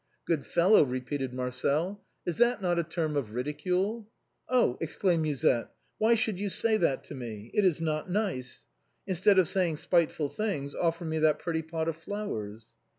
"Good 0.25 0.47
fellow," 0.47 0.81
repeated 0.83 1.31
Marcel," 1.31 2.03
is 2.25 2.39
not 2.39 2.59
that 2.61 2.79
a 2.79 2.83
term 2.83 3.15
of 3.15 3.35
ridicule?"" 3.35 4.09
Oh!" 4.49 4.79
exclaimed 4.81 5.21
Musette," 5.21 5.69
why 5.99 6.15
should 6.15 6.37
3'ou 6.37 6.51
say 6.51 6.75
that 6.77 7.03
to 7.03 7.13
me? 7.13 7.51
It 7.53 7.63
is 7.63 7.79
not 7.79 8.09
nice. 8.09 8.65
Instead 9.05 9.37
of 9.37 9.47
saying 9.47 9.77
spiteful 9.77 10.29
things 10.29 10.73
offer 10.73 11.05
me 11.05 11.19
that 11.19 11.37
pretty 11.37 11.61
pot 11.61 11.87
of 11.87 11.97
flowers." 11.97 12.69